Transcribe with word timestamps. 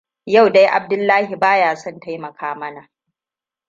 Yau 0.25 0.49
dai 0.49 0.65
Abdullahi 0.65 1.35
ba 1.35 1.57
ya 1.57 1.75
son 1.75 1.99
taimaka 1.99 2.55
mana. 2.55 2.89